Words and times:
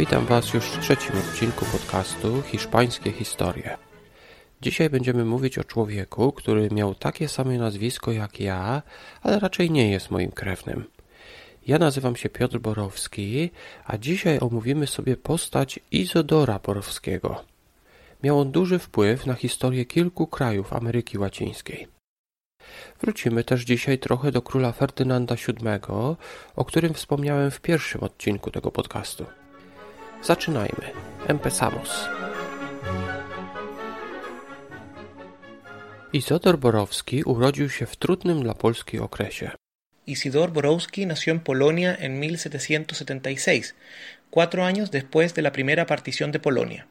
Witam 0.00 0.26
Was 0.26 0.54
już 0.54 0.64
w 0.64 0.80
trzecim 0.80 1.18
odcinku 1.18 1.64
podcastu 1.64 2.42
Hiszpańskie 2.42 3.12
Historie. 3.12 3.76
Dzisiaj 4.62 4.90
będziemy 4.90 5.24
mówić 5.24 5.58
o 5.58 5.64
człowieku, 5.64 6.32
który 6.32 6.68
miał 6.70 6.94
takie 6.94 7.28
same 7.28 7.58
nazwisko 7.58 8.12
jak 8.12 8.40
ja, 8.40 8.82
ale 9.22 9.38
raczej 9.38 9.70
nie 9.70 9.90
jest 9.90 10.10
moim 10.10 10.30
krewnym. 10.30 10.84
Ja 11.66 11.78
nazywam 11.78 12.16
się 12.16 12.28
Piotr 12.28 12.58
Borowski, 12.58 13.50
a 13.84 13.98
dzisiaj 13.98 14.38
omówimy 14.40 14.86
sobie 14.86 15.16
postać 15.16 15.80
Izodora 15.90 16.58
Borowskiego. 16.58 17.44
Miał 18.22 18.40
on 18.40 18.50
duży 18.50 18.78
wpływ 18.78 19.26
na 19.26 19.34
historię 19.34 19.84
kilku 19.84 20.26
krajów 20.26 20.72
Ameryki 20.72 21.18
Łacińskiej. 21.18 21.88
Wrócimy 23.00 23.44
też 23.44 23.62
dzisiaj 23.62 23.98
trochę 23.98 24.32
do 24.32 24.42
króla 24.42 24.72
Ferdynanda 24.72 25.34
VII, 25.34 25.64
o 26.56 26.64
którym 26.64 26.94
wspomniałem 26.94 27.50
w 27.50 27.60
pierwszym 27.60 28.02
odcinku 28.02 28.50
tego 28.50 28.70
podcastu. 28.70 29.39
Zaczynajmy. 30.22 30.92
Empezamos. 31.26 32.08
Izodor 36.12 36.58
Borowski 36.58 37.24
urodził 37.24 37.70
się 37.70 37.86
w 37.86 37.96
trudnym 37.96 38.42
dla 38.42 38.54
Polski 38.54 38.98
okresie. 38.98 39.50
Isidor 40.06 40.50
Borowski 40.50 41.06
nació 41.06 41.32
en 41.32 41.40
Polonia 41.40 41.96
en 41.96 42.20
1776, 42.20 43.74
cuatro 44.30 44.64
años 44.64 44.90
después 44.90 45.34
de 45.34 45.42
la 45.42 45.50
primera 45.50 45.86
partición 45.86 46.32
de 46.32 46.38
Polonia. 46.38 46.86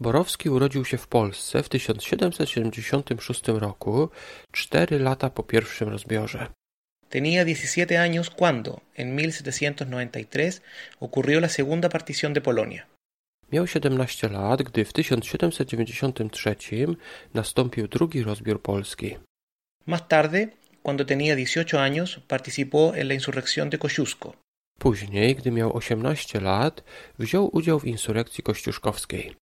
Borowski 0.00 0.50
urodził 0.50 0.84
się 0.84 0.98
w 0.98 1.06
Polsce 1.06 1.62
w 1.62 1.68
1776 1.68 3.48
roku, 3.48 4.08
cztery 4.52 4.98
lata 4.98 5.30
po 5.30 5.42
pierwszym 5.42 5.88
rozbiorze. 5.88 6.46
Tenía 7.12 7.44
17 7.44 7.98
años 7.98 8.30
cuando, 8.30 8.82
en 8.94 9.14
1793, 9.14 10.62
ocurrió 10.98 11.40
la 11.40 11.50
segunda 11.50 11.90
partición 11.90 12.32
de 12.32 12.40
Polonia. 12.40 12.88
Miał 13.50 13.66
17 13.66 14.30
lat, 14.30 14.62
gdy 14.62 14.84
w 14.84 14.94
1793 14.94 16.96
nastąpił 17.34 17.88
drugi 17.88 18.22
rozbiór 18.22 18.62
Polski. 18.62 19.18
Más 19.84 20.08
tarde, 20.08 20.54
cuando 20.82 21.04
tenía 21.04 21.36
18 21.36 21.78
años, 21.78 22.20
participó 22.26 22.94
en 22.94 23.08
la 23.08 23.14
insurrección 23.14 23.68
de 23.68 23.78
Kosciuszko. 23.78 24.34
Później, 24.78 25.34
gdy 25.34 25.50
miał 25.50 25.76
18 25.76 26.40
lat, 26.40 26.82
wziął 27.18 27.56
udział 27.56 27.80
w 27.80 27.84
insurrekcji 27.84 28.42
kościuszkowskiej. 28.42 29.36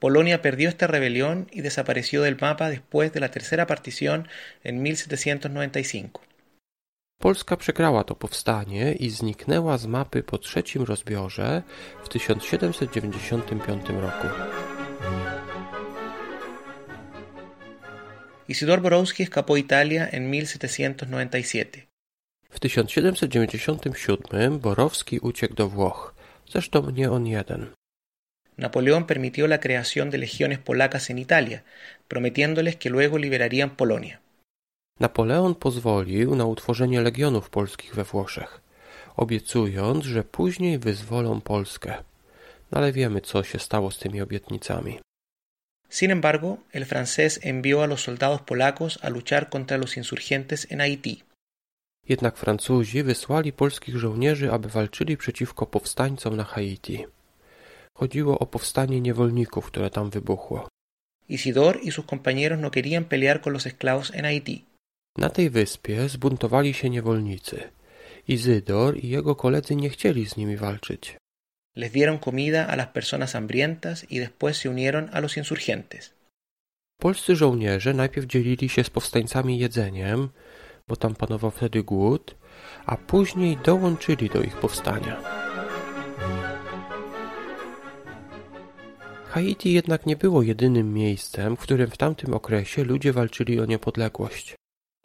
Polonia 0.00 0.42
perdió 0.42 0.68
esta 0.68 0.86
rebelión 0.86 1.46
y 1.50 1.62
desapareció 1.62 2.22
del 2.22 2.36
mapa 2.40 2.68
después 2.68 3.10
de 3.14 3.20
la 3.20 3.30
tercera 3.30 3.66
partición 3.66 4.28
en 4.64 4.82
1795. 4.82 6.35
Polska 7.18 7.56
przegrała 7.56 8.04
to 8.04 8.14
powstanie 8.14 8.92
i 8.92 9.10
zniknęła 9.10 9.78
z 9.78 9.86
mapy 9.86 10.22
po 10.22 10.38
trzecim 10.38 10.82
rozbiorze 10.82 11.62
w 12.04 12.08
1795 12.08 13.88
roku. 13.88 14.26
Isidor 18.48 18.80
Borowski 18.80 19.22
escapó 19.22 19.56
Italia 19.56 20.08
en 20.08 20.30
1797. 20.30 21.82
W 22.50 22.60
1797 22.60 24.58
Borowski 24.58 25.18
uciekł 25.18 25.54
do 25.54 25.68
Włoch, 25.68 26.14
zresztą 26.48 26.90
nie 26.90 27.10
on 27.10 27.26
jeden. 27.26 27.66
Napoleón 28.56 29.04
permitió 29.04 29.46
la 29.46 29.58
creación 29.58 30.10
de 30.10 30.18
legiones 30.18 30.58
polacas 30.58 31.10
en 31.10 31.18
Italia, 31.18 31.62
prometiéndoles 32.08 32.76
que 32.76 32.90
luego 32.90 33.18
liberarían 33.18 33.70
Polonia. 33.70 34.20
Napoleon 35.00 35.54
pozwolił 35.54 36.34
na 36.34 36.44
utworzenie 36.44 37.00
legionów 37.00 37.50
polskich 37.50 37.94
we 37.94 38.04
Włoszech, 38.04 38.60
obiecując, 39.16 40.04
że 40.04 40.24
później 40.24 40.78
wyzwolą 40.78 41.40
Polskę. 41.40 41.94
No 42.70 42.78
ale 42.78 42.92
wiemy, 42.92 43.20
co 43.20 43.42
się 43.42 43.58
stało 43.58 43.90
z 43.90 43.98
tymi 43.98 44.20
obietnicami. 44.20 44.98
Sin 45.88 46.10
embargo, 46.10 46.56
el 46.72 46.84
francés 46.84 47.38
envió 47.42 47.82
a 47.82 47.86
los 47.86 48.00
soldados 48.00 48.40
polacos 48.42 48.98
a 49.02 49.08
luchar 49.08 49.48
contra 49.50 49.76
los 49.76 49.96
insurgentes 49.96 50.66
en 50.70 50.78
Haití. 50.80 51.22
Jednak 52.08 52.36
Francuzi 52.36 53.02
wysłali 53.02 53.52
polskich 53.52 53.96
żołnierzy, 53.96 54.52
aby 54.52 54.68
walczyli 54.68 55.16
przeciwko 55.16 55.66
powstańcom 55.66 56.36
na 56.36 56.44
Haiti. 56.44 57.04
Chodziło 57.94 58.38
o 58.38 58.46
powstanie 58.46 59.00
niewolników, 59.00 59.66
które 59.66 59.90
tam 59.90 60.10
wybuchło. 60.10 60.68
Isidor 61.28 61.78
y 61.82 61.92
sus 61.92 62.06
compañeros 62.06 62.58
no 62.60 62.70
querían 62.70 63.04
pelear 63.04 63.40
con 63.40 63.52
los 63.52 63.66
esclavos 63.66 64.14
en 64.14 64.24
Haití. 64.24 64.64
Na 65.16 65.28
tej 65.30 65.50
wyspie 65.50 66.08
zbuntowali 66.08 66.74
się 66.74 66.90
niewolnicy. 66.90 67.62
Izydor 68.28 68.96
i 68.96 69.08
jego 69.08 69.34
koledzy 69.34 69.76
nie 69.76 69.90
chcieli 69.90 70.26
z 70.26 70.36
nimi 70.36 70.56
walczyć. 70.56 71.16
Les 71.76 71.92
dieron 71.92 72.18
comida 72.18 72.66
a 72.66 72.76
las 72.76 72.88
personas 72.88 73.32
hambrientas 73.32 74.04
y 74.10 74.20
después 74.20 74.56
se 74.56 74.70
unieron 74.70 75.08
a 75.12 75.20
los 75.20 75.36
insurgentes. 75.36 76.14
Polscy 77.00 77.36
żołnierze 77.36 77.94
najpierw 77.94 78.26
dzielili 78.26 78.68
się 78.68 78.84
z 78.84 78.90
powstańcami 78.90 79.58
jedzeniem, 79.58 80.28
bo 80.88 80.96
tam 80.96 81.14
panował 81.14 81.50
wtedy 81.50 81.82
głód, 81.82 82.34
a 82.86 82.96
później 82.96 83.56
dołączyli 83.64 84.30
do 84.30 84.42
ich 84.42 84.56
powstania. 84.56 85.22
Haiti 89.28 89.72
jednak 89.72 90.06
nie 90.06 90.16
było 90.16 90.42
jedynym 90.42 90.94
miejscem, 90.94 91.56
w 91.56 91.60
którym 91.60 91.90
w 91.90 91.96
tamtym 91.96 92.34
okresie 92.34 92.84
ludzie 92.84 93.12
walczyli 93.12 93.60
o 93.60 93.64
niepodległość. 93.64 94.56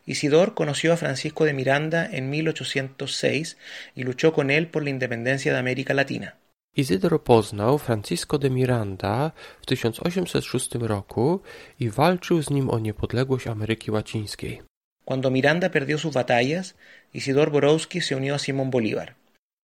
Isidor 0.05 0.53
conoció 0.53 0.93
a 0.93 0.97
Francisco 0.97 1.45
de 1.45 1.53
Miranda 1.53 2.05
en 2.11 2.29
1806 2.29 3.57
y 3.95 4.03
luchó 4.03 4.33
con 4.33 4.49
él 4.51 4.67
por 4.67 4.83
la 4.83 4.89
independencia 4.89 5.53
de 5.53 5.59
América 5.59 5.93
Latina. 5.93 6.37
Izydor 6.73 7.23
poznał 7.23 7.77
Francisco 7.77 8.37
de 8.37 8.49
Miranda 8.49 9.31
w 9.61 9.65
1806 9.65 10.75
roku 10.75 11.41
i 11.79 11.89
walczył 11.89 12.41
z 12.41 12.49
nim 12.49 12.69
o 12.69 12.79
niepodległość 12.79 13.47
Ameryki 13.47 13.91
Łacińskiej. 13.91 14.61
Cuando 15.05 15.29
Miranda 15.31 15.69
perdió 15.69 15.97
sus 15.97 16.13
batallas, 16.13 16.75
Isidor 17.13 17.51
Borowski 17.51 18.01
se 18.01 18.15
unió 18.15 18.35
a 18.35 18.39
Simón 18.39 18.69
Bolívar. 18.69 19.15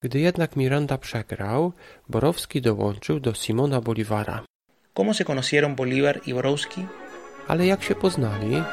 Gdy 0.03 0.19
jednak 0.19 0.55
Miranda 0.55 0.97
przegrał, 0.97 1.73
Borowski 2.09 2.61
dołączył 2.61 3.19
do 3.19 3.33
Simona 3.33 3.81
Bolívara. 3.81 4.45
¿Cómo 4.93 5.13
se 5.13 5.25
conocieron 5.25 5.75
Bolívar 5.75 6.21
y 6.27 6.33
Borowski? 6.33 6.85
Ale 7.47 7.65
jak 7.65 7.83
się 7.83 7.95
poznali? 7.95 8.63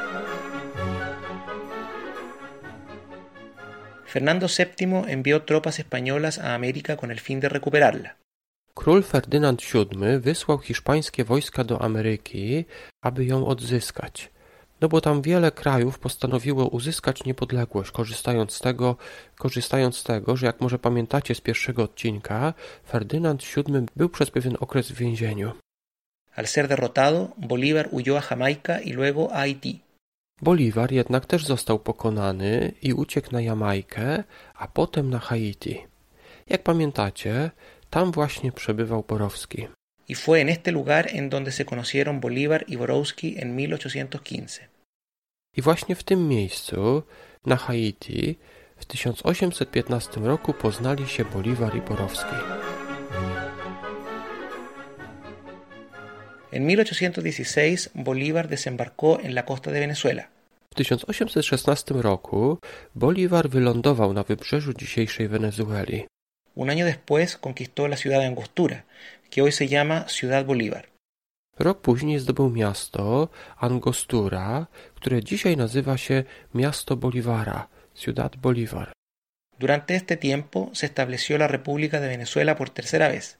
Fernando 4.15 4.47
VII 4.47 5.11
envió 5.11 5.41
tropas 5.41 5.77
españolas 5.77 6.39
a 6.39 6.55
América 6.55 6.95
con 6.95 7.11
el 7.11 7.19
fin 7.19 7.41
de 7.41 7.49
recuperarla. 7.49 8.15
Król 8.73 9.03
Ferdynand 9.03 9.61
VII 9.61 10.19
wysłał 10.19 10.57
hiszpańskie 10.59 11.23
wojska 11.23 11.63
do 11.63 11.81
Ameryki, 11.81 12.65
aby 13.01 13.25
ją 13.25 13.45
odzyskać. 13.47 14.31
No 14.81 14.87
bo 14.89 15.01
tam 15.01 15.21
wiele 15.21 15.51
krajów 15.51 15.99
postanowiło 15.99 16.67
uzyskać 16.67 17.23
niepodległość, 17.23 17.91
korzystając 17.91 18.53
z 18.53 18.59
tego, 18.59 18.95
korzystając 19.37 19.97
z 19.97 20.03
tego, 20.03 20.37
że 20.37 20.45
jak 20.45 20.61
może 20.61 20.79
pamiętacie 20.79 21.35
z 21.35 21.41
pierwszego 21.41 21.83
odcinka, 21.83 22.53
Ferdynand 22.87 23.43
VII 23.43 23.85
był 23.95 24.09
przez 24.09 24.31
pewien 24.31 24.57
okres 24.59 24.91
w 24.91 24.95
więzieniu. 24.95 25.51
Al 26.35 26.47
ser 26.47 26.67
derrotado, 26.67 27.33
Bolívar 27.37 27.89
huyó 27.89 28.17
a 28.17 28.23
Jamaica 28.29 28.79
y 28.79 28.93
luego 28.93 29.31
a 29.33 29.39
Haití. 29.39 29.84
Bolívar 30.41 30.91
jednak 30.91 31.25
też 31.25 31.45
został 31.45 31.79
pokonany 31.79 32.71
i 32.81 32.93
uciekł 32.93 33.31
na 33.31 33.41
Jamajkę, 33.41 34.23
a 34.55 34.67
potem 34.67 35.09
na 35.09 35.19
Haiti. 35.19 35.83
Jak 36.49 36.63
pamiętacie, 36.63 37.51
tam 37.89 38.11
właśnie 38.11 38.51
przebywał 38.51 39.03
Borowski. 39.07 39.67
Y 40.09 40.15
fue 40.15 40.41
en 40.41 40.49
este 40.49 40.71
lugar 40.71 41.07
en 41.13 41.29
donde 41.29 41.51
se 41.51 41.65
conocieron 41.65 42.19
Bolívar 42.19 42.65
y 42.67 42.77
Borowski 42.77 43.37
en 43.37 43.55
1815. 43.55 44.67
I 45.57 45.61
właśnie 45.61 45.95
w 45.95 46.03
tym 46.03 46.27
miejscu, 46.27 47.03
na 47.45 47.55
Haiti, 47.55 48.35
w 48.77 48.85
1815 48.85 50.19
roku 50.19 50.53
poznali 50.53 51.07
się 51.07 51.25
Bolívar 51.25 51.75
i 51.75 51.81
Borowski. 51.81 52.35
En 56.55 56.65
1816, 56.65 57.91
Bolívar 57.93 58.47
desembarcó 58.47 59.19
en 59.19 59.35
la 59.35 59.43
costa 59.43 59.71
de 59.71 59.81
Venezuela. 59.81 60.29
W 60.71 60.79
1816 60.79 61.91
roku 62.01 62.59
Bolívar 62.93 63.49
wylądował 63.49 64.13
na 64.13 64.23
wybrzeżu 64.23 64.73
dzisiejszej 64.73 65.27
Wenezueli. 65.27 66.07
Un 66.55 66.69
año 66.69 66.85
después 66.85 67.37
conquistó 67.37 67.89
la 67.89 67.97
ciudad 67.97 68.19
de 68.19 68.27
Angostura, 68.27 68.85
que 69.29 69.41
hoy 69.41 69.51
se 69.51 69.67
llama 69.67 70.05
Ciudad 70.07 70.45
Bolívar. 70.45 70.87
Rok 71.59 71.81
później 71.81 72.19
zdobył 72.19 72.49
miasto 72.49 73.29
Angostura, 73.57 74.67
które 74.95 75.23
dzisiaj 75.23 75.57
nazywa 75.57 75.97
się 75.97 76.23
Miasto 76.53 76.95
Bolívara, 76.95 77.67
Ciudad 77.95 78.35
Bolívar. 78.37 78.93
Durante 79.59 79.95
este 79.95 80.15
tiempo 80.15 80.69
se 80.73 80.85
estableció 80.85 81.37
la 81.37 81.49
República 81.49 81.99
de 81.99 82.07
Venezuela 82.07 82.55
por 82.55 82.69
tercera 82.69 83.09
vez. 83.09 83.37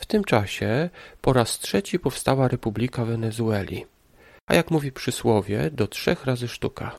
W 0.00 0.06
tym 0.06 0.24
czasie 0.24 0.90
po 1.20 1.32
raz 1.32 1.58
trzeci 1.58 1.98
powstała 1.98 2.48
Republika 2.48 3.04
Wenezueli, 3.04 3.86
a 4.46 4.54
jak 4.54 4.70
mówi 4.70 4.92
przysłowie, 4.92 5.70
do 5.70 5.86
trzech 5.86 6.24
razy 6.24 6.48
sztuka. 6.48 6.98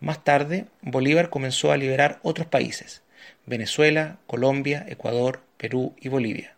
Más 0.00 0.18
tarde, 0.24 0.64
Bolívar 0.82 1.28
comenzó 1.30 1.72
a 1.72 1.76
liberar 1.76 2.20
otros 2.22 2.48
países, 2.48 3.02
Venezuela, 3.46 4.16
Colombia, 4.26 4.78
Ecuador, 4.86 5.38
Perú 5.58 5.92
y 6.04 6.10
Bolivia. 6.10 6.48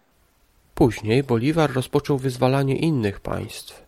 Później 0.75 1.23
Bolivar 1.23 1.73
rozpoczął 1.73 2.19
wyzwalanie 2.19 2.77
innych 2.77 3.21
państw 3.21 3.83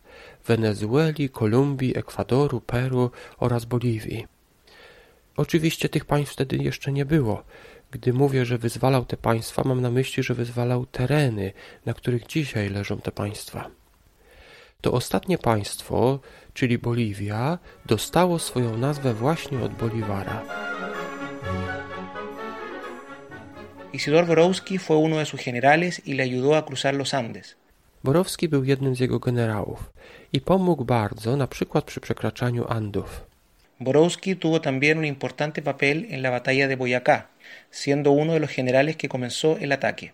Wenezueli, 0.46 1.30
Kolumbii, 1.30 1.98
Ekwadoru, 1.98 2.60
Peru 2.60 3.10
oraz 3.38 3.64
Boliwii. 3.64 4.26
Oczywiście 5.36 5.88
tych 5.88 6.04
państw 6.04 6.32
wtedy 6.32 6.56
jeszcze 6.56 6.92
nie 6.92 7.04
było. 7.04 7.44
Gdy 7.94 8.12
mówię, 8.12 8.44
że 8.44 8.58
wyzwalał 8.58 9.04
te 9.04 9.16
państwa, 9.16 9.62
mam 9.64 9.80
na 9.80 9.90
myśli, 9.90 10.22
że 10.22 10.34
wyzwalał 10.34 10.86
tereny, 10.86 11.52
na 11.86 11.94
których 11.94 12.26
dzisiaj 12.26 12.70
leżą 12.70 13.00
te 13.00 13.12
państwa. 13.12 13.70
To 14.80 14.92
ostatnie 14.92 15.38
państwo, 15.38 16.20
czyli 16.54 16.78
Boliwia, 16.78 17.58
dostało 17.86 18.38
swoją 18.38 18.76
nazwę 18.78 19.14
właśnie 19.14 19.60
od 19.60 19.74
Bolivara. 19.74 20.42
Isidor 23.92 24.26
Borowski 24.26 24.78
fue 24.78 24.96
uno 24.96 25.16
de 25.16 25.26
sus 25.26 25.44
generales 25.44 26.00
y 26.06 26.14
le 26.14 26.22
ayudó 26.22 26.56
a 26.56 26.62
cruzar 26.62 26.94
los 26.94 27.14
Andes. 27.14 27.54
Borowski 28.04 28.48
był 28.48 28.64
jednym 28.64 28.96
z 28.96 29.00
jego 29.00 29.18
generałów 29.18 29.90
i 30.32 30.40
pomógł 30.40 30.84
bardzo 30.84 31.36
na 31.36 31.46
przykład 31.46 31.84
przy 31.84 32.00
przekraczaniu 32.00 32.64
Andów. 32.68 33.33
Borowski 33.78 34.36
tuvo 34.36 34.60
también 34.60 34.98
un 34.98 35.04
importante 35.04 35.62
papel 35.62 36.06
en 36.10 36.22
la 36.22 36.30
batalla 36.30 36.68
de 36.68 36.76
Boyacá, 36.76 37.30
siendo 37.70 38.12
uno 38.12 38.32
de 38.32 38.40
los 38.40 38.50
generales 38.50 38.96
que 38.96 39.08
comenzó 39.08 39.56
el 39.58 39.72
ataque. 39.72 40.12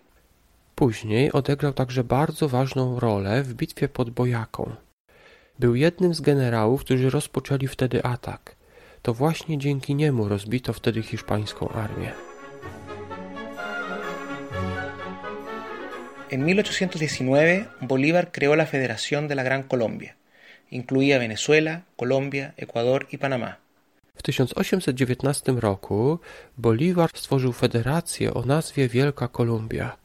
Później 0.74 1.32
odegrał 1.32 1.72
także 1.72 2.04
bardzo 2.04 2.48
ważną 2.48 3.00
rolę 3.00 3.42
w 3.42 3.54
bitwie 3.54 3.88
pod 3.88 4.10
Bojaką. 4.10 4.76
Był 5.58 5.74
jednym 5.74 6.14
z 6.14 6.20
generałów, 6.20 6.84
którzy 6.84 7.10
rozpoczęli 7.10 7.66
wtedy 7.66 8.04
atak. 8.04 8.56
To 9.02 9.14
właśnie 9.14 9.58
dzięki 9.58 9.94
niemu 9.94 10.28
rozbito 10.28 10.72
wtedy 10.72 11.02
hiszpańską 11.02 11.68
armię. 11.68 12.12
En 16.30 16.46
1819, 16.46 17.66
Bolívar 17.80 18.30
creó 18.30 18.54
la 18.54 18.66
Federación 18.66 19.28
de 19.28 19.34
la 19.34 19.42
Gran 19.42 19.62
Colombia. 19.64 20.19
Incluía 20.70 21.18
Venezuela, 21.18 21.82
Colombia, 21.96 22.54
Ecuador 22.56 23.06
y 23.12 23.18
Panamá. 23.18 23.56
W 24.14 24.22
1819 24.22 25.52
roku 25.52 26.18
Bolívar 26.58 27.10
stworzył 27.14 27.52
federację 27.52 28.34
o 28.34 28.42
nazwie 28.42 28.88
Wielka 28.88 29.28
Kolumbia. 29.28 29.96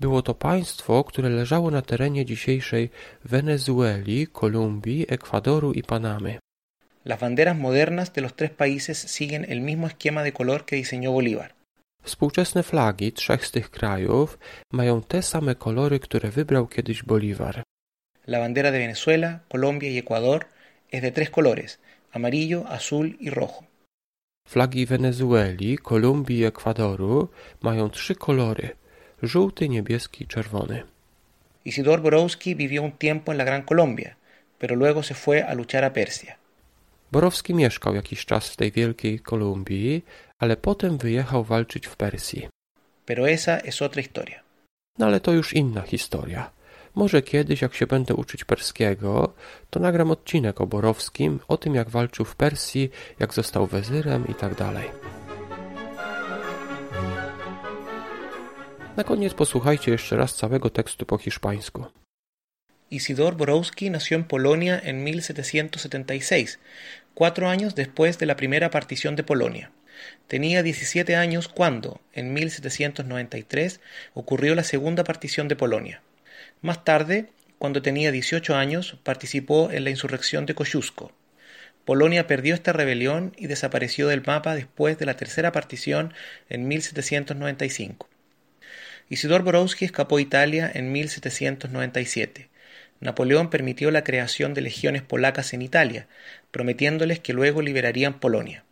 Było 0.00 0.22
to 0.22 0.34
państwo, 0.34 1.04
które 1.04 1.28
leżało 1.28 1.70
na 1.70 1.82
terenie 1.82 2.24
dzisiejszej 2.24 2.90
Wenezueli, 3.24 4.26
Kolumbii, 4.26 5.06
Ekwadoru 5.08 5.72
i 5.72 5.82
Panamy. 5.82 6.38
Las 7.04 7.20
banderas 7.20 7.58
modernas 7.58 8.12
de 8.12 8.22
los 8.22 8.34
tres 8.34 8.50
países 8.50 8.98
siguen 8.98 9.44
el 9.48 9.60
mismo 9.60 9.86
esquema 9.86 10.22
de 10.22 10.32
color 10.32 10.64
que 10.64 10.76
diseñó 10.76 11.12
Bolívar. 11.12 11.54
Współczesne 12.02 12.62
flagi 12.62 13.12
trzech 13.12 13.46
z 13.46 13.50
tych 13.50 13.70
krajów 13.70 14.38
mają 14.72 15.02
te 15.02 15.22
same 15.22 15.54
kolory, 15.54 16.00
które 16.00 16.30
wybrał 16.30 16.66
kiedyś 16.66 17.02
Bolívar. 17.02 17.62
La 18.26 18.38
bandera 18.38 18.70
de 18.70 18.78
Venezuela, 18.78 19.42
Colombia 19.48 19.90
y 19.90 19.98
Ecuador 19.98 20.46
es 20.90 21.02
de 21.02 21.10
tres 21.10 21.30
colores, 21.30 21.78
amarillo, 22.12 22.64
azul 22.68 23.16
y 23.20 23.30
rojo. 23.30 23.66
Flagi 24.48 24.86
Wenezueli, 24.90 25.78
Kolumbii 25.78 26.38
i 26.38 26.44
Ekwadoru 26.44 27.28
mają 27.62 27.90
trzy 27.90 28.14
kolory: 28.14 28.76
żółty, 29.22 29.68
niebieski 29.68 30.24
i 30.24 30.26
czerwony. 30.26 30.82
Isidor 31.64 32.00
Borowski 32.02 32.54
vivió 32.54 32.82
un 32.82 32.92
tiempo 32.92 33.32
en 33.32 33.38
la 33.38 33.44
Gran 33.44 33.62
Colombia, 33.62 34.16
pero 34.58 34.76
luego 34.76 35.02
se 35.02 35.14
fue 35.14 35.42
a 35.42 35.54
luchar 35.54 35.84
a 35.84 35.90
Persia. 35.90 36.36
Borowski 37.12 37.54
mieszkał 37.54 37.94
jakiś 37.94 38.24
czas 38.24 38.48
w 38.48 38.56
tej 38.56 38.72
wielkiej 38.72 39.20
Kolumbii, 39.20 40.02
ale 40.38 40.56
potem 40.56 40.98
wyjechał 40.98 41.44
walczyć 41.44 41.86
w 41.86 41.96
Persji. 41.96 42.48
Pero 43.06 43.28
esa 43.28 43.58
es 43.58 43.82
otra 43.82 44.02
historia. 44.02 44.42
No 44.98 45.06
ale 45.06 45.20
to 45.20 45.32
już 45.32 45.52
inna 45.52 45.82
historia. 45.82 46.50
Może 46.94 47.22
kiedyś, 47.22 47.62
jak 47.62 47.74
się 47.74 47.86
będę 47.86 48.14
uczyć 48.14 48.44
perskiego, 48.44 49.34
to 49.70 49.80
nagram 49.80 50.10
odcinek 50.10 50.60
o 50.60 50.66
Borowskim, 50.66 51.40
o 51.48 51.56
tym 51.56 51.74
jak 51.74 51.90
walczył 51.90 52.24
w 52.24 52.36
Persji, 52.36 52.90
jak 53.18 53.34
został 53.34 53.66
wezyrem 53.66 54.28
i 54.28 54.34
tak. 54.34 54.52
Na 58.96 59.04
koniec 59.04 59.34
posłuchajcie 59.34 59.90
jeszcze 59.90 60.16
raz 60.16 60.34
całego 60.34 60.70
tekstu 60.70 61.06
po 61.06 61.18
hiszpańsku. 61.18 61.84
Isidor 62.90 63.34
Borowski 63.36 63.90
nació 63.90 64.16
en 64.16 64.24
Polonia 64.24 64.80
en 64.84 65.04
1776, 65.04 66.58
cuatro 67.14 67.48
años 67.48 67.74
después 67.74 68.18
de 68.18 68.26
la 68.26 68.36
primera 68.36 68.70
partición 68.70 69.16
de 69.16 69.24
Polonia. 69.24 69.70
Tenía 70.28 70.62
17 70.62 71.16
años 71.16 71.48
cuando, 71.48 72.00
en 72.12 72.32
1793, 72.32 73.80
ocurrió 74.14 74.54
la 74.54 74.62
segunda 74.62 75.02
partición 75.02 75.48
de 75.48 75.56
Polonia. 75.56 76.02
Más 76.62 76.84
tarde, 76.84 77.30
cuando 77.58 77.82
tenía 77.82 78.10
18 78.10 78.54
años, 78.54 78.98
participó 79.02 79.70
en 79.70 79.84
la 79.84 79.90
insurrección 79.90 80.46
de 80.46 80.54
Kosciuszko. 80.54 81.12
Polonia 81.84 82.26
perdió 82.26 82.54
esta 82.54 82.72
rebelión 82.72 83.32
y 83.36 83.46
desapareció 83.46 84.08
del 84.08 84.22
mapa 84.24 84.54
después 84.54 84.98
de 84.98 85.06
la 85.06 85.16
tercera 85.16 85.52
partición 85.52 86.14
en 86.48 86.66
1795. 86.66 88.08
Isidor 89.10 89.42
Borowski 89.42 89.84
escapó 89.84 90.16
a 90.16 90.22
Italia 90.22 90.70
en 90.72 90.92
1797. 90.92 92.48
Napoleón 93.00 93.50
permitió 93.50 93.90
la 93.90 94.02
creación 94.02 94.54
de 94.54 94.62
legiones 94.62 95.02
polacas 95.02 95.52
en 95.52 95.60
Italia, 95.60 96.06
prometiéndoles 96.50 97.20
que 97.20 97.34
luego 97.34 97.60
liberarían 97.60 98.18
Polonia. 98.18 98.64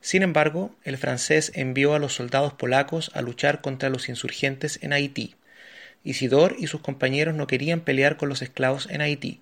Sin 0.00 0.22
embargo, 0.22 0.74
el 0.84 0.98
francés 0.98 1.50
envió 1.54 1.94
a 1.94 1.98
los 1.98 2.14
soldados 2.14 2.52
polacos 2.52 3.10
a 3.14 3.22
luchar 3.22 3.60
contra 3.60 3.88
los 3.88 4.08
insurgentes 4.08 4.78
en 4.82 4.92
Haití. 4.92 5.34
Isidor 6.04 6.56
y 6.58 6.66
sus 6.66 6.80
compañeros 6.80 7.34
no 7.34 7.46
querían 7.46 7.80
pelear 7.80 8.16
con 8.16 8.28
los 8.28 8.42
esclavos 8.42 8.88
en 8.90 9.00
Haití. 9.00 9.40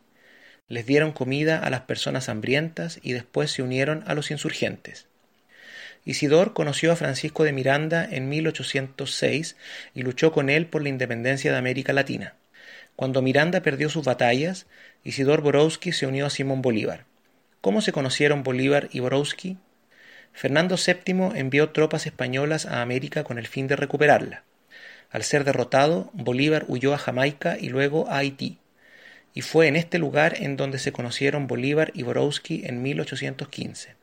Les 0.69 0.87
dieron 0.87 1.13
comida 1.13 1.59
a 1.59 1.71
las 1.71 1.83
personas 1.83 2.29
hambrientas 2.29 3.01
y 3.03 3.13
después 3.13 3.51
se 3.51 3.63
unieron 3.63 4.05
a 4.07 4.15
los 4.15 4.31
insurgentes. 4.31 5.07
Isidor 6.05 6.53
conoció 6.55 6.93
a 6.93 6.97
Francisco 6.97 7.45
de 7.45 7.53
Miranda 7.53 8.07
en 8.11 8.29
1806 8.29 9.57
y 9.95 10.03
luchó 10.03 10.33
con 10.33 10.49
él 10.49 10.67
por 10.67 10.83
la 10.83 10.89
independencia 10.89 11.53
de 11.53 11.59
América 11.59 11.93
Latina. 11.93 12.35
Cuando 12.97 13.23
Miranda 13.23 13.63
perdió 13.63 13.89
sus 13.89 14.05
batallas, 14.05 14.67
Isidor 15.05 15.41
Borowski 15.41 15.93
se 15.93 16.07
unió 16.07 16.27
a 16.27 16.31
Simón 16.31 16.63
Bolívar. 16.63 17.05
¿Cómo 17.61 17.81
se 17.81 17.93
conocieron 17.93 18.43
Bolívar 18.43 18.89
y 18.93 19.01
Borowski? 19.01 19.59
Fernando 20.33 20.77
VII 20.77 21.39
envió 21.39 21.71
tropas 21.71 22.07
españolas 22.07 22.67
a 22.67 22.81
América 22.81 23.25
con 23.25 23.39
el 23.39 23.47
fin 23.47 23.67
de 23.67 23.77
recuperarla. 23.77 24.45
Al 25.11 25.25
ser 25.25 25.45
derrotado, 25.45 26.11
Bolívar 26.13 26.65
huyó 26.69 26.95
a 26.95 26.99
Jamaica 26.99 27.57
y 27.61 27.69
luego 27.69 28.09
a 28.09 28.19
Haití. 28.19 28.59
Y 29.35 29.43
fue 29.43 29.67
en 29.67 29.77
este 29.77 29.99
lugar 29.99 30.37
en 30.39 30.57
donde 30.57 30.79
se 30.79 30.93
conocieron 30.93 31.47
Bolívar 31.49 31.91
y 31.95 32.05
Borowski 32.05 32.63
en 32.65 32.83
1815. 32.83 33.97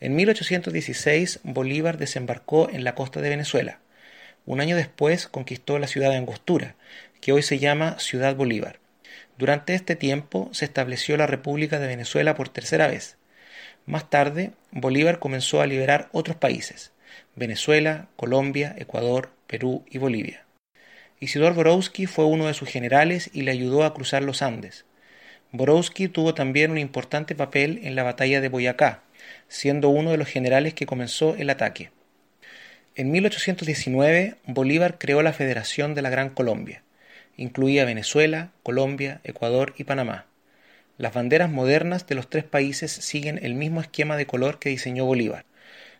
En 0.00 0.16
1816, 0.16 1.40
Bolívar 1.42 1.98
desembarcó 1.98 2.70
en 2.70 2.84
la 2.84 2.94
costa 2.94 3.20
de 3.20 3.30
Venezuela. 3.30 3.80
Un 4.46 4.60
año 4.60 4.76
después 4.76 5.28
conquistó 5.28 5.78
la 5.78 5.86
ciudad 5.86 6.10
de 6.10 6.16
Angostura, 6.16 6.74
que 7.20 7.32
hoy 7.32 7.42
se 7.42 7.58
llama 7.58 7.98
Ciudad 7.98 8.34
Bolívar. 8.34 8.78
Durante 9.36 9.74
este 9.74 9.96
tiempo 9.96 10.48
se 10.52 10.64
estableció 10.64 11.16
la 11.16 11.26
República 11.26 11.78
de 11.78 11.86
Venezuela 11.86 12.34
por 12.34 12.48
tercera 12.48 12.86
vez. 12.86 13.16
Más 13.86 14.08
tarde, 14.08 14.52
Bolívar 14.70 15.18
comenzó 15.18 15.60
a 15.60 15.66
liberar 15.66 16.08
otros 16.12 16.36
países, 16.36 16.92
Venezuela, 17.36 18.08
Colombia, 18.16 18.74
Ecuador, 18.78 19.30
Perú 19.46 19.84
y 19.90 19.98
Bolivia. 19.98 20.44
Isidor 21.20 21.54
Borowski 21.54 22.06
fue 22.06 22.24
uno 22.24 22.46
de 22.46 22.54
sus 22.54 22.68
generales 22.68 23.30
y 23.32 23.42
le 23.42 23.50
ayudó 23.50 23.84
a 23.84 23.94
cruzar 23.94 24.22
los 24.22 24.42
Andes. 24.42 24.84
Borowski 25.52 26.08
tuvo 26.08 26.34
también 26.34 26.70
un 26.70 26.78
importante 26.78 27.34
papel 27.34 27.80
en 27.84 27.94
la 27.94 28.02
batalla 28.02 28.40
de 28.40 28.48
Boyacá, 28.48 29.02
siendo 29.48 29.88
uno 29.88 30.10
de 30.10 30.16
los 30.16 30.28
generales 30.28 30.74
que 30.74 30.86
comenzó 30.86 31.36
el 31.36 31.50
ataque. 31.50 31.90
En 32.96 33.10
1819, 33.10 34.36
Bolívar 34.46 34.98
creó 34.98 35.22
la 35.22 35.32
Federación 35.32 35.94
de 35.94 36.02
la 36.02 36.10
Gran 36.10 36.30
Colombia. 36.30 36.82
Incluía 37.36 37.84
Venezuela, 37.84 38.50
Colombia, 38.62 39.20
Ecuador 39.24 39.74
y 39.76 39.84
Panamá. 39.84 40.26
Las 40.96 41.12
banderas 41.12 41.50
modernas 41.50 42.06
de 42.06 42.14
los 42.14 42.30
tres 42.30 42.44
países 42.44 42.92
siguen 42.92 43.40
el 43.42 43.54
mismo 43.54 43.80
esquema 43.80 44.16
de 44.16 44.26
color 44.26 44.60
que 44.60 44.68
diseñó 44.68 45.04
Bolívar. 45.06 45.44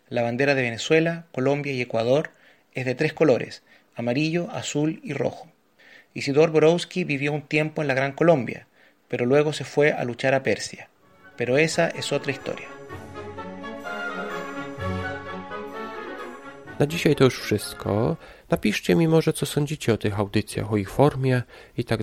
La 0.09 0.21
bandera 0.21 0.53
de 0.53 0.61
Venezuela, 0.61 1.25
Colombia 1.31 1.73
y 1.73 1.81
Ecuador 1.81 2.29
es 2.73 2.85
de 2.85 2.93
tres 2.93 3.13
colores, 3.13 3.63
amarillo, 3.95 4.49
azul 4.51 4.99
y 5.03 5.13
rojo. 5.13 5.51
Isidor 6.13 6.51
Borowski 6.51 7.03
vivió 7.03 7.33
un 7.33 7.41
tiempo 7.41 7.81
en 7.81 7.87
la 7.87 7.95
Gran 7.95 8.11
Colombia, 8.11 8.67
pero 9.07 9.25
luego 9.25 9.51
se 9.51 9.63
fue 9.63 9.91
a 9.93 10.03
luchar 10.03 10.35
a 10.35 10.43
Persia. 10.43 10.89
Pero 11.37 11.57
esa 11.57 11.89
es 11.89 12.13
otra 12.13 12.31
historia. 12.31 12.67
Na 16.79 16.85
dzisiaj 16.85 17.15
to 17.15 17.23
już 17.23 17.39
wszystko. 17.39 18.17
Napiszcie 18.49 18.95
mi 18.95 19.07
może, 19.07 19.33
co 19.33 19.45
sądzicie 19.45 19.93
o 19.93 19.97
tych 19.97 20.19
audycjach, 20.19 20.71
o 20.71 20.77
ich 20.77 20.89
formie 20.89 21.43
i 21.77 21.83
tak. 21.83 21.99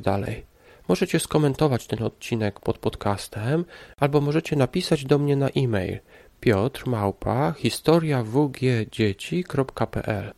Możecie 0.89 1.21
skomentować 1.21 1.87
ten 1.87 2.03
odcinek 2.03 2.61
pod 2.61 2.79
podcastem, 2.79 3.65
albo 3.97 4.21
możecie 4.21 4.57
napisać 4.57 5.05
do 5.05 5.19
mnie 5.19 5.37
na 5.37 5.49
e-mail 5.49 6.01
piotrmałpa 6.43 7.55
historiawgdzieci.pl 7.59 10.33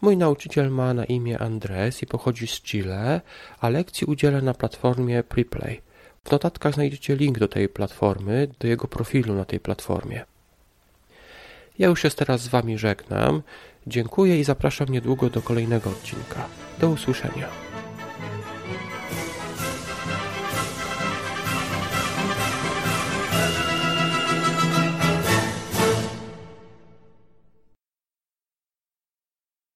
Mój 0.00 0.16
nauczyciel 0.16 0.70
ma 0.70 0.94
na 0.94 1.04
imię 1.04 1.38
Andres 1.38 2.02
i 2.02 2.06
pochodzi 2.06 2.46
z 2.46 2.62
Chile, 2.62 3.20
a 3.60 3.68
lekcji 3.68 4.06
udziela 4.06 4.40
na 4.40 4.54
platformie 4.54 5.22
Preplay. 5.22 5.80
W 6.24 6.30
notatkach 6.30 6.74
znajdziecie 6.74 7.16
link 7.16 7.38
do 7.38 7.48
tej 7.48 7.68
platformy, 7.68 8.48
do 8.58 8.68
jego 8.68 8.88
profilu 8.88 9.34
na 9.34 9.44
tej 9.44 9.60
platformie. 9.60 10.24
Ja 11.78 11.88
już 11.88 12.02
się 12.02 12.10
teraz 12.10 12.40
z 12.40 12.48
Wami 12.48 12.78
żegnam. 12.78 13.42
Dziękuję 13.86 14.40
i 14.40 14.44
zapraszam 14.44 14.88
niedługo 14.88 15.30
do 15.30 15.42
kolejnego 15.42 15.90
odcinka. 15.90 16.48
Do 16.78 16.88
usłyszenia. 16.88 17.65